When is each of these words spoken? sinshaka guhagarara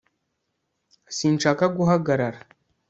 sinshaka 1.17 1.65
guhagarara 1.77 2.39